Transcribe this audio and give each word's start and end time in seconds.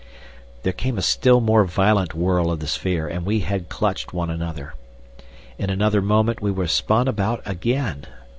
There 0.63 0.73
came 0.73 0.97
a 0.97 1.03
still 1.03 1.41
more 1.41 1.63
violent 1.63 2.15
whirl 2.15 2.49
of 2.49 2.59
the 2.59 2.65
sphere 2.65 3.07
and 3.07 3.23
we 3.23 3.41
had 3.41 3.69
clutched 3.69 4.13
one 4.13 4.31
another. 4.31 4.73
In 5.59 5.69
another 5.69 6.01
moment 6.01 6.41
we 6.41 6.49
were 6.49 6.65
spun 6.65 7.07
about 7.07 7.43
again. 7.45 8.05